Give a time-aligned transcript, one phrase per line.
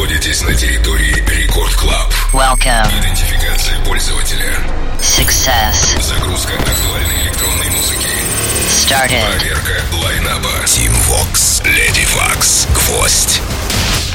[0.00, 2.10] находитесь на территории Record Club.
[2.32, 2.88] Welcome.
[3.00, 4.56] Идентификация пользователя.
[4.98, 6.00] Success.
[6.00, 8.08] Загрузка актуальной электронной музыки.
[8.70, 9.22] Started.
[9.36, 10.48] Проверка line-up а.
[10.64, 13.42] Tim Vox, Lady Fox, Гвоздь.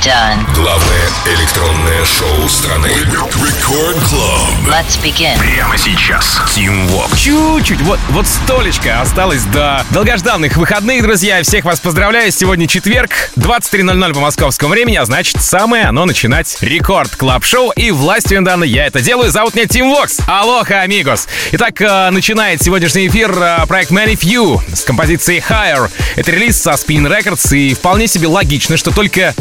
[0.06, 0.54] Done.
[0.54, 2.90] Главное электронное шоу страны.
[2.90, 4.68] Record Club.
[4.68, 5.36] Let's begin.
[5.40, 6.40] Прямо сейчас.
[6.56, 7.18] Tim Vox.
[7.18, 11.42] Чуть-чуть, вот, вот столечко осталось до долгожданных выходных, друзья.
[11.42, 12.32] Всех вас поздравляю.
[12.32, 17.90] Сегодня четверг, 23.00 по московскому времени, а значит, самое оно начинать Record Club Show И
[17.90, 19.32] властью данной я это делаю.
[19.32, 20.20] Зовут меня Tim Vox.
[20.28, 21.28] Aloha, amigos.
[21.54, 25.90] Итак, э, начинает сегодняшний эфир э, проект Many Few с композицией Higher.
[26.16, 29.34] Это релиз со Spin Records, и вполне себе логично, что только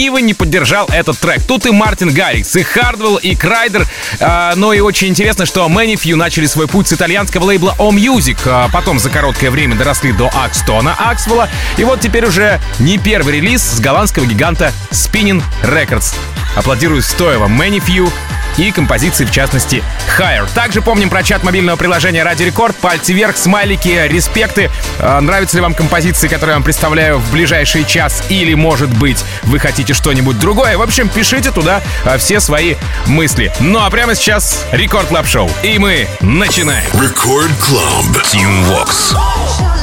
[0.00, 1.42] ленивый не поддержал этот трек.
[1.42, 3.86] Тут и Мартин Гаррикс, и Хардвелл, и Крайдер.
[4.18, 7.90] Э, но и очень интересно, что Many Few начали свой путь с итальянского лейбла O
[7.90, 8.38] Music.
[8.46, 11.50] а потом за короткое время доросли до Акстона Аксвелла.
[11.76, 16.14] И вот теперь уже не первый релиз с голландского гиганта Spinning Records.
[16.56, 17.02] Аплодирую
[17.38, 18.10] вам Many Few
[18.56, 19.82] и композиции, в частности,
[20.18, 20.48] Higher.
[20.54, 22.76] Также помним про чат мобильного приложения Радио Рекорд.
[22.76, 24.70] Пальцы вверх, смайлики, респекты.
[24.98, 28.22] Э, нравятся ли вам композиции, которые я вам представляю в ближайший час?
[28.28, 30.76] Или, может быть, вы хотите что-нибудь другое?
[30.76, 33.52] В общем, пишите туда э, все свои мысли.
[33.60, 35.50] Ну а прямо сейчас Record Club Show.
[35.62, 36.88] И мы начинаем.
[37.00, 38.04] Record Club.
[38.32, 39.79] Tim Vox.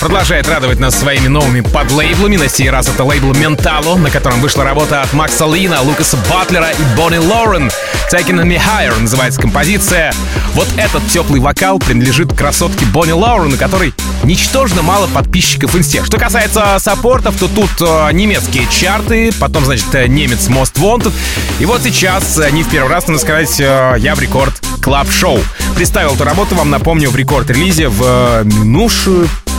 [0.00, 2.36] Продолжает радовать нас своими новыми подлейблами.
[2.36, 6.70] На сей раз это лейбл Mentalo, на котором вышла работа от Макса Лина, Лукаса Батлера
[6.70, 7.70] и Бонни Лорен.
[8.10, 10.12] Taking Me Higher называется композиция.
[10.54, 16.02] Вот этот теплый вокал принадлежит красотке Бонни Лорен, у которой ничтожно мало подписчиков в инсте.
[16.04, 21.12] Что касается саппортов, то тут э, немецкие чарты, потом, значит, э, немец Most Wanted.
[21.58, 25.38] И вот сейчас, не в первый раз, надо сказать, э, я в Record Club Show.
[25.76, 28.42] Представил эту работу, вам напомню, в рекорд-релизе в э,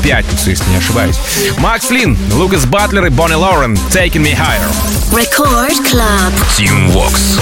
[0.01, 1.17] пятницу, если не ошибаюсь.
[1.57, 4.71] Макс Лин, Лукас Батлер и Бонни Лорен «Taking Me Higher».
[5.11, 6.33] Record Club.
[6.57, 7.39] Team Vox.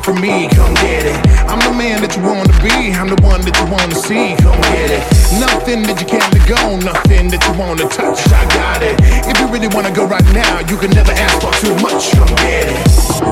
[0.00, 0.48] Want from me.
[0.48, 1.16] Come get it.
[1.48, 2.92] I'm the man that you want to be.
[2.92, 4.36] I'm the one that you want to see.
[4.40, 5.02] Come get it.
[5.40, 8.20] Nothing that you can't let go, nothing that you want to touch.
[8.32, 8.96] I got it.
[9.26, 12.12] If you really want to go right now, you can never ask for too much.
[12.16, 12.84] Come get it.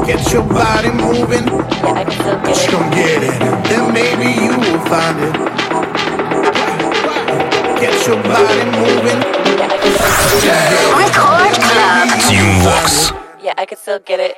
[0.06, 1.46] Get your body moving.
[2.44, 3.36] Just come get it.
[3.68, 5.34] Then maybe you will find it.
[7.80, 9.20] Get your body moving.
[10.96, 12.08] Record Club.
[12.26, 13.12] Team Vox.
[13.40, 14.37] Yeah, I could still get it.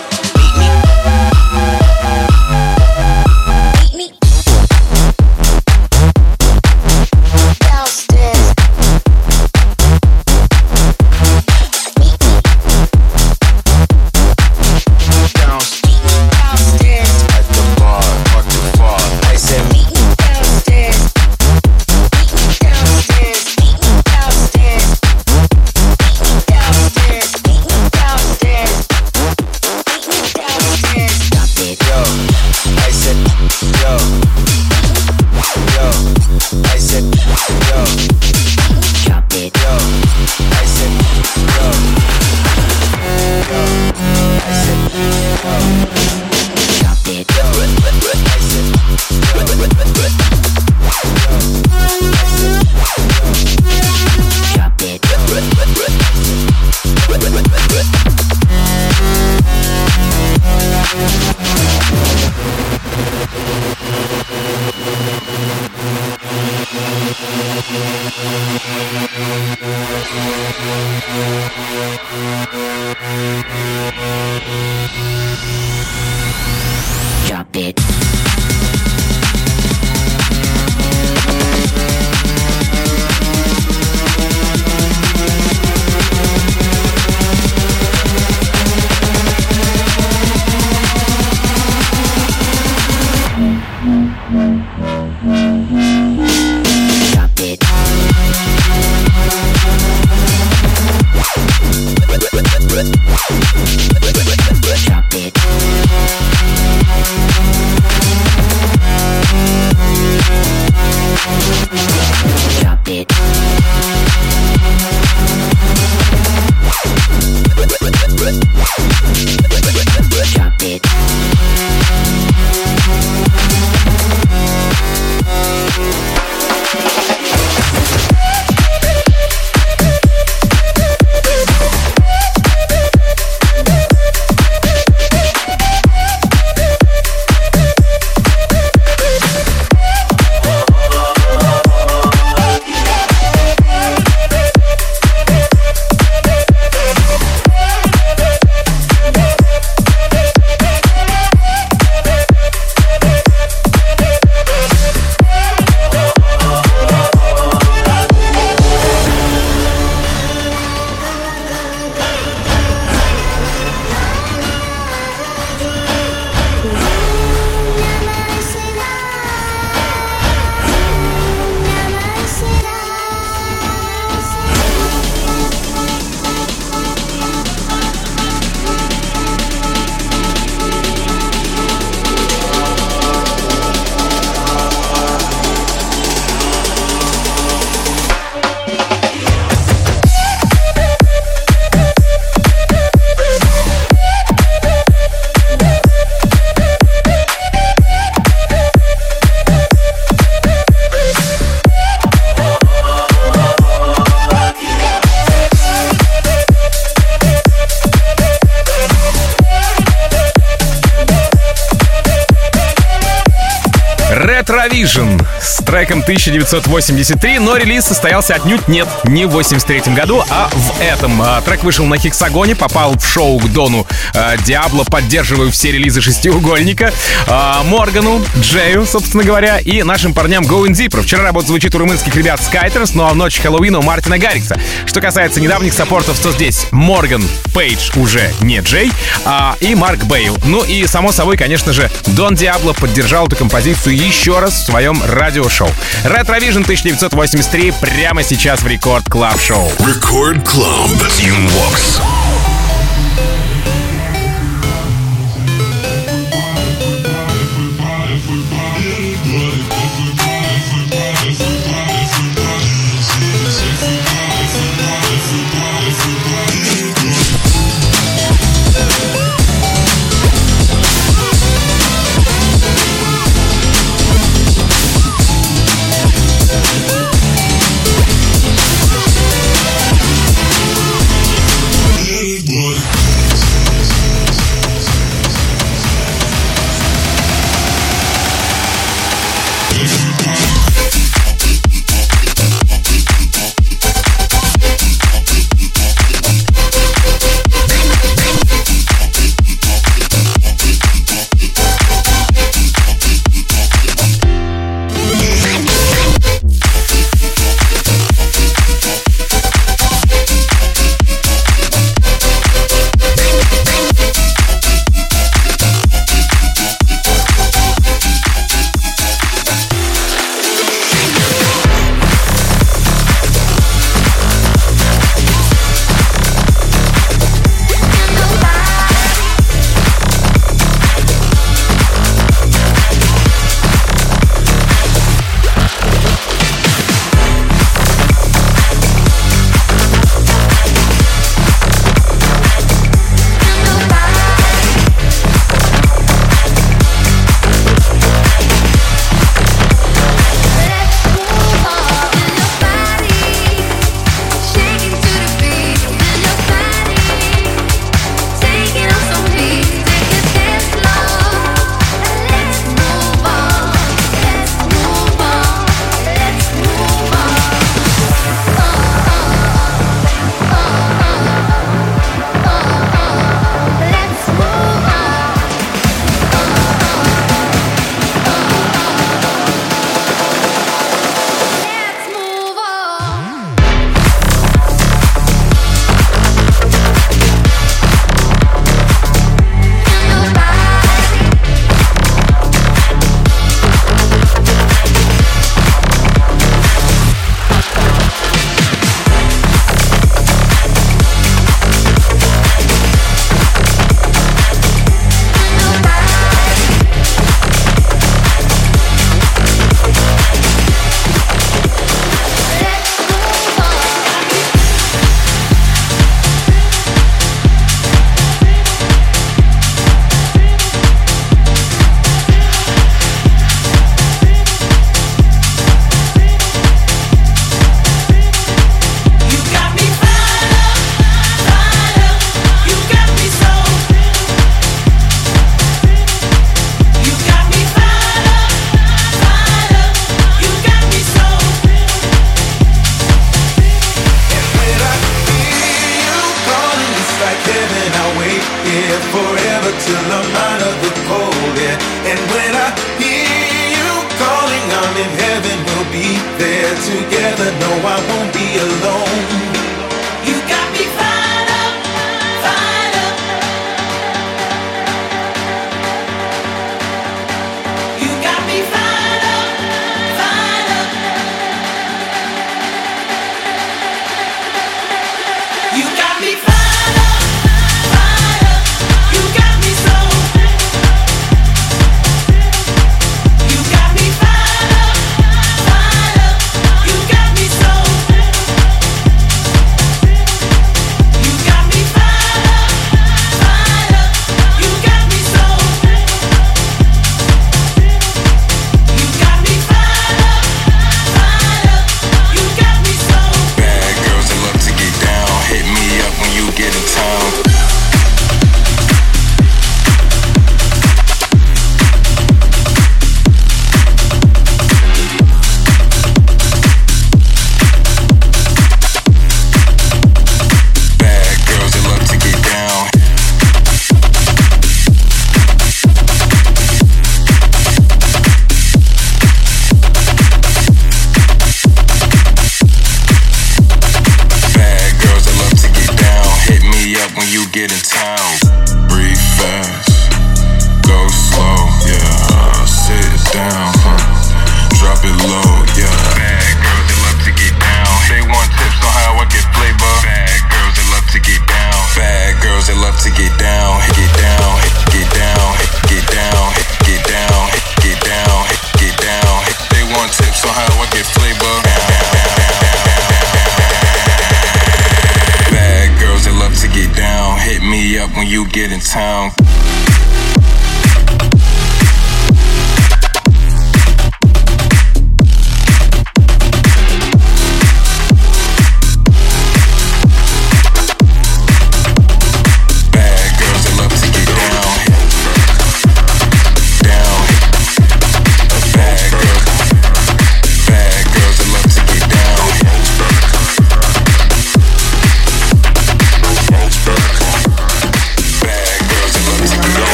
[215.91, 221.21] Треком 1983, но релиз состоялся отнюдь нет не в 83 году, а в этом.
[221.21, 225.99] А, Трек вышел на Хексагоне, попал в шоу к Дону а, Диабло, поддерживаю все релизы
[225.99, 226.93] шестиугольника,
[227.27, 231.01] а, Моргану, Джею, собственно говоря, и нашим парням Going Deeper.
[231.01, 234.57] Вчера работа звучит у румынских ребят Skyters, ну а в ночь Хэллоуина у Мартина Гаррикса.
[234.85, 237.23] Что касается недавних саппортов, то здесь Морган
[237.53, 238.93] Пейдж уже не Джей,
[239.25, 240.37] а и Марк Бейл.
[240.45, 245.01] Ну и, само собой, конечно же, Дон Диабло поддержал эту композицию еще раз в своем
[245.05, 245.69] радиошоу.
[246.03, 249.71] Retrovision 1983 прямо сейчас в Рекорд Клаб Шоу.
[249.79, 250.91] Record Club.
[251.17, 252.50] Team Vox.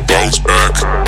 [0.00, 1.03] Bounce back.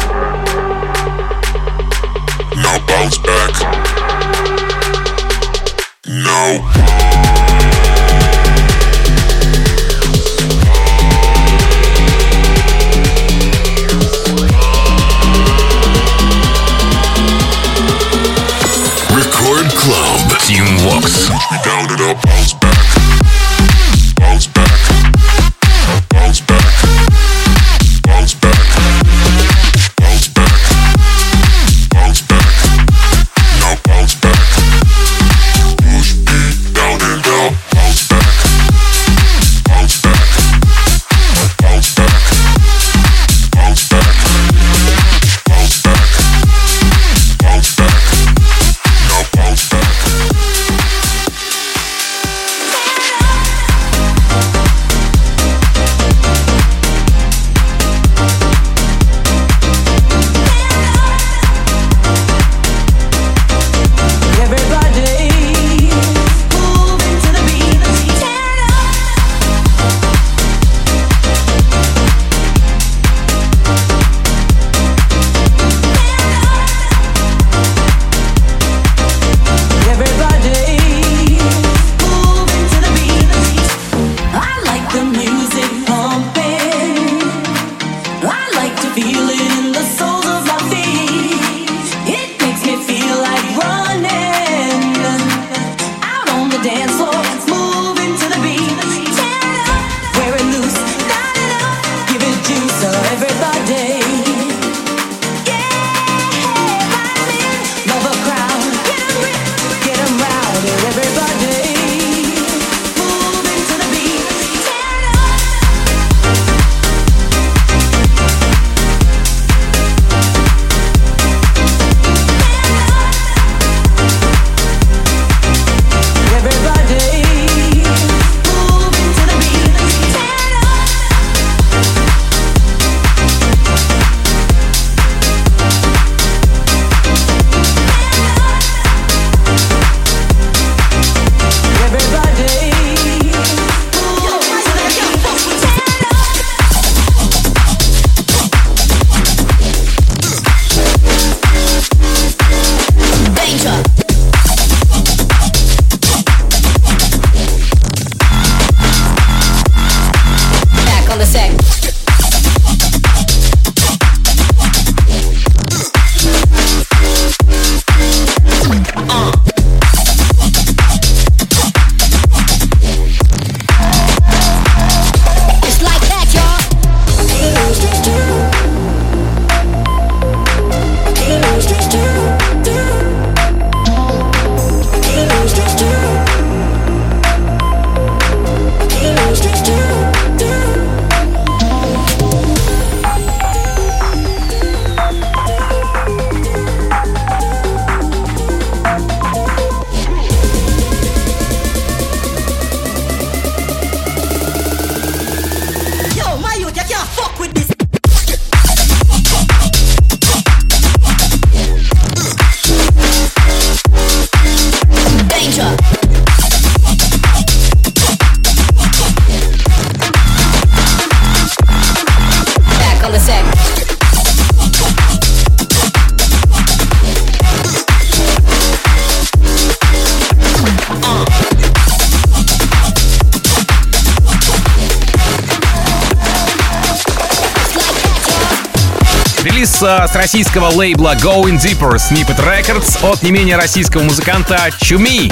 [239.86, 245.30] С российского лейбла Going Deeper Snippet Records от не менее российского музыканта Чуми.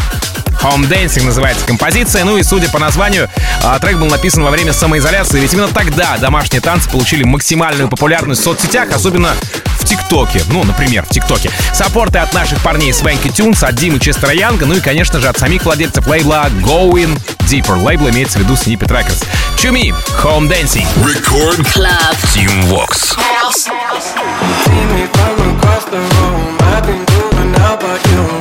[0.63, 3.29] Home Dancing называется композиция, ну и судя по названию,
[3.65, 8.43] а, трек был написан во время самоизоляции, ведь именно тогда домашние танцы получили максимальную популярность
[8.43, 9.35] в соцсетях, особенно
[9.79, 10.41] в ТикТоке.
[10.49, 11.51] Ну, например, в ТикТоке.
[11.73, 15.37] Саппорты от наших парней Свенки Тюнс, от Димы Честера Янга, ну и, конечно же, от
[15.37, 17.83] самих владельцев лейбла Going Deeper.
[17.83, 19.27] Лейбл имеется в виду Snippet Records.
[19.59, 20.87] Чуми, Home Dancing.
[21.03, 22.17] Record Club.
[22.33, 23.17] Team Vox.
[23.53, 23.84] See
[24.95, 26.57] me from across the room.
[26.73, 28.34] I've been doing all but you.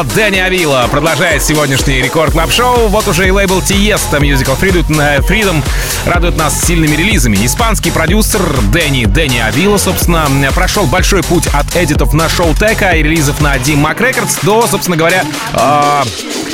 [0.00, 5.18] От Дэнни Авила продолжает сегодняшний рекорд клаб шоу Вот уже и лейбл Tiesto Musical э,
[5.18, 5.62] Freedom
[6.06, 7.36] радует нас сильными релизами.
[7.44, 8.40] Испанский продюсер
[8.72, 13.56] Дэнни Дэнни Авила, собственно, прошел большой путь от эдитов на шоу Тека и релизов на
[13.58, 15.22] Dim Mac Records до, собственно говоря,
[15.52, 16.02] э,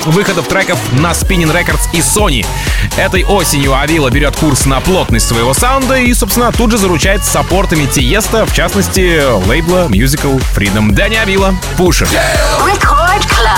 [0.06, 2.44] выходов треков на Spinning Records и Sony.
[2.96, 7.86] Этой осенью Авила берет курс на плотность своего саунда и, собственно, тут же заручает саппортами
[7.86, 10.90] Тиеста, в частности, лейбла Musical Freedom.
[10.90, 12.08] Дэнни Авила, Пушер.
[12.08, 12.55] Club.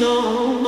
[0.00, 0.63] know.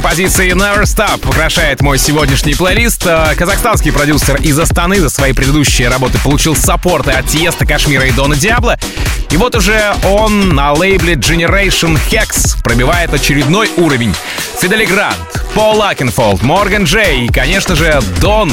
[0.00, 3.04] Композицией Never Stop украшает мой сегодняшний плейлист.
[3.04, 8.12] Э, Казахстанский продюсер из Астаны за свои предыдущие работы получил саппорты от Тиеста, Кашмира и
[8.12, 8.78] Дона Диабло.
[9.32, 14.14] И вот уже он на лейбле Generation Hex пробивает очередной уровень.
[14.60, 15.16] Федде Ле Гранд,
[15.54, 18.52] Пол Окенфолд, Морган Пейдж и, конечно же, Дон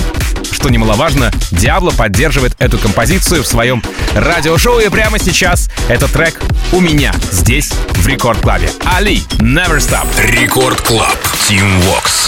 [0.51, 3.83] что немаловажно, Диабло поддерживает эту композицию в своем
[4.15, 4.79] радиошоу.
[4.79, 6.39] И прямо сейчас этот трек
[6.71, 8.69] у меня здесь, в Рекорд Клабе.
[8.85, 10.07] Али, Never Stop.
[10.17, 11.34] Рекорд Клаб.
[11.45, 12.25] Team Walks.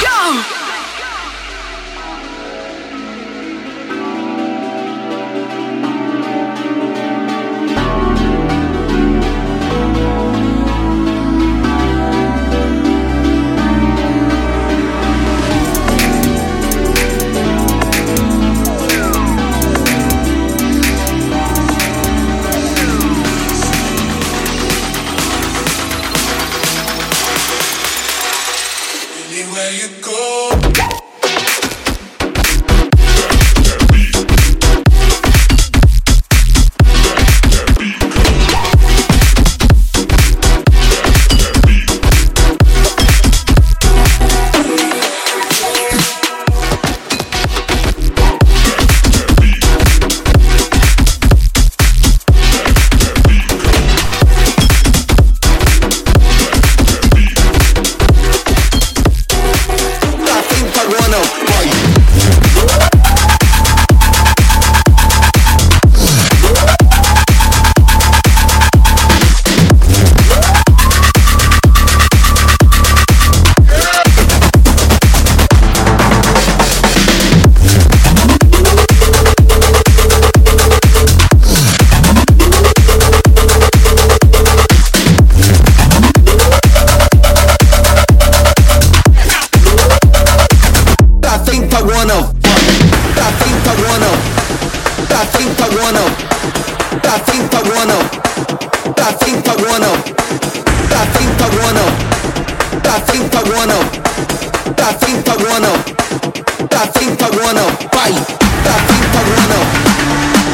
[95.78, 96.02] pagona,
[97.02, 97.94] pra frente pagona,
[98.96, 99.90] pra frente pagona,
[100.90, 101.86] pra frente pagona,
[102.82, 103.78] pra frente pagona,
[104.76, 105.72] pra frente pagona,
[106.68, 107.62] pra frente pagona,
[107.92, 108.14] pai,
[108.64, 109.58] pra frente pagona,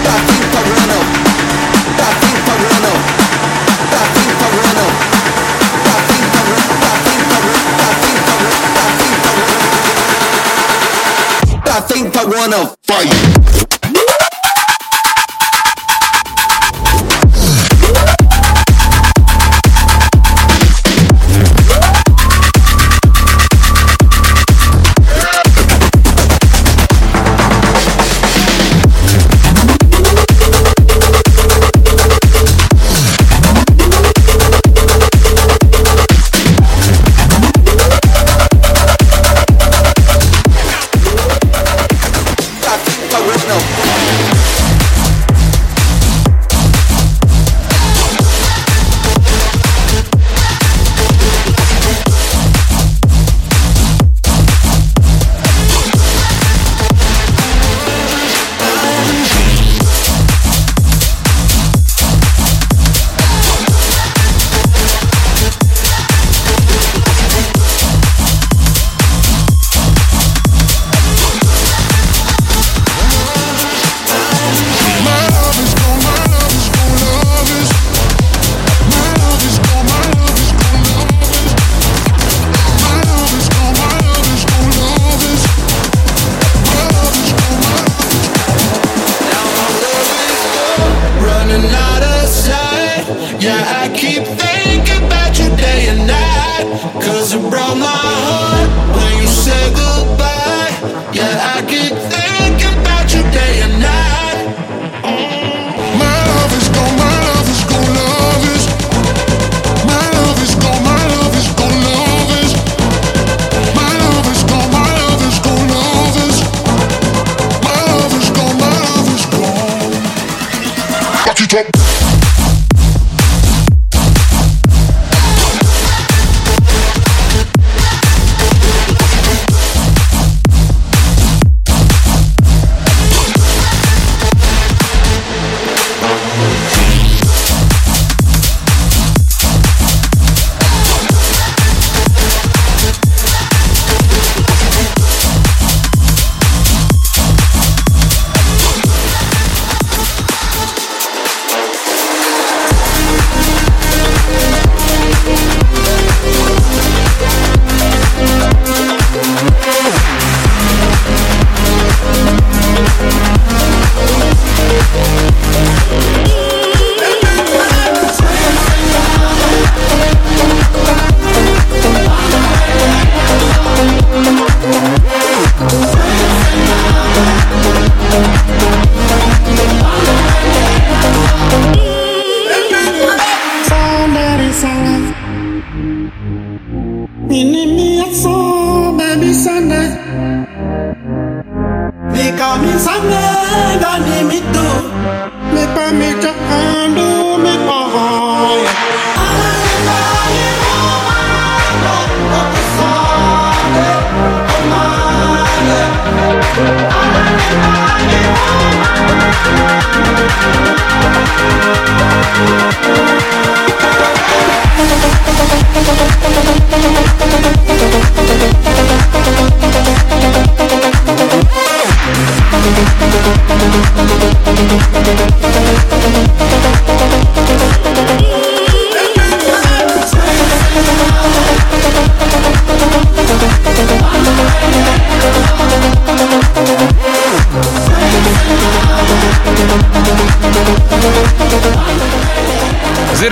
[0.03, 0.97] pra frente pagona,
[1.95, 2.91] pra frente pagona,
[3.95, 4.83] pra frente pagona,
[5.83, 9.71] pra frente pagona, pra frente pagona, pra frente pagona, pra frente pagona,
[11.63, 13.07] pra frente pagona, pai.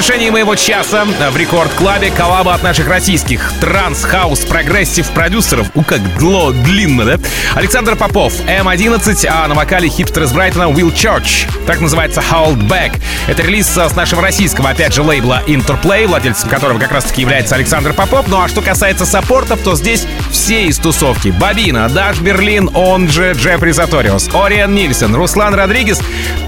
[0.01, 5.67] Завершении моего часа в Record Club е коллаба от наших российских транс-хаус прогрессив продюсеров.
[5.75, 7.19] У, как длинно, да?
[7.53, 11.47] Александр Попов, М11, а на вокале хипстер из Брайтона Will Church.
[11.67, 12.99] Трек называется Hold Back.
[13.27, 17.93] Это релиз с нашего российского, опять же, лейбла Interplay, владельцем которого как раз-таки является Александр
[17.93, 18.27] Попов.
[18.27, 21.27] Ну а что касается support ов, то здесь все из тусовки.
[21.27, 26.01] Bobina, Dash Berlin, он же Jeffrey Sutorius, Orjan Nilsen, Руслан Родригес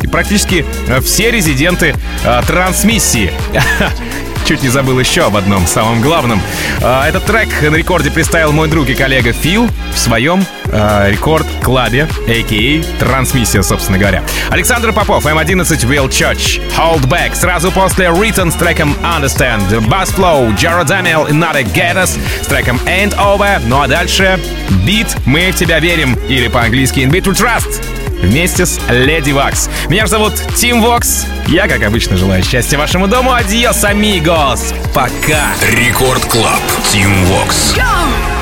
[0.04, 3.32] и практически э, все резиденты э, трансмиссии.
[4.46, 6.42] Чуть не забыл еще об одном, самом главном.
[6.82, 11.70] А, Этот трек на рекорде представил мой друг и коллега Фил в своем а, Record
[11.70, 13.00] Club е, a.k.a.
[13.00, 14.22] Трансмиссия, собственно говоря.
[14.50, 17.36] Александр Попов, М11, Will Church, Hold Back.
[17.36, 22.82] Сразу после Written с треком Understand, Bass Flow, Jared Daniel и Nada Geddes с треком
[22.86, 23.62] Ain't Over.
[23.66, 24.38] Ну а дальше
[24.86, 29.70] бит «Мы в тебя верим» или по-английски In Beat We Trust вместе с Леди Вакс.
[29.90, 31.26] Меня же зовут Тим Вокс.
[31.48, 33.34] Я, как обычно, желаю счастья вашему дому.
[33.34, 34.74] Adiós, amigos.
[34.94, 35.52] Пока.
[35.72, 36.62] Record Club.
[36.92, 37.76] Тим Вокс.
[37.76, 38.33] Tell